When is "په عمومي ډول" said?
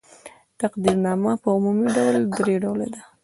1.41-2.15